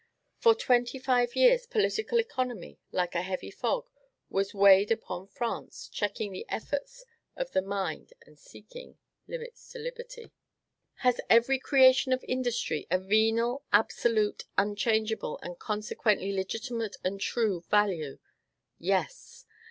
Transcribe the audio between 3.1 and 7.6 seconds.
a heavy fog, has weighed upon France, checking the efforts of